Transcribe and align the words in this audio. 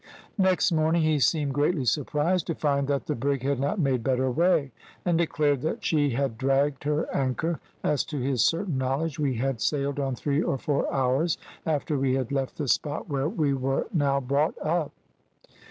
"Next 0.39 0.71
morning 0.71 1.03
he 1.03 1.19
seemed 1.19 1.53
greatly 1.53 1.85
surprised 1.85 2.47
to 2.47 2.55
find 2.55 2.87
that 2.87 3.05
the 3.05 3.13
brig 3.13 3.43
had 3.43 3.59
not 3.59 3.77
made 3.79 4.03
better 4.03 4.31
way, 4.31 4.71
and 5.05 5.15
declared 5.15 5.61
that 5.61 5.85
she 5.85 6.09
had 6.09 6.39
dragged 6.39 6.85
her 6.85 7.05
anchor, 7.15 7.59
as 7.83 8.03
to 8.05 8.17
his 8.19 8.43
certain 8.43 8.79
knowledge 8.79 9.19
we 9.19 9.35
had 9.35 9.61
sailed 9.61 9.99
on 9.99 10.15
three 10.15 10.41
or 10.41 10.57
four 10.57 10.91
hours 10.91 11.37
after 11.67 11.99
we 11.99 12.15
had 12.15 12.31
left 12.31 12.57
the 12.57 12.67
spot 12.67 13.09
where 13.09 13.29
we 13.29 13.53
were 13.53 13.85
now 13.93 14.19
brought 14.19 14.55
up. 14.65 14.91